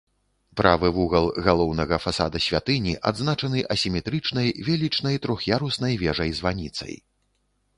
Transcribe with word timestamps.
Правы 0.59 0.87
вугал 0.95 1.27
галоўнага 1.47 1.99
фасада 2.05 2.41
святыні 2.45 2.93
адзначаны 3.09 3.63
асіметрычнай 3.75 4.49
велічнай 4.71 5.15
трох'яруснай 5.27 5.93
вежай-званіцай. 6.07 6.93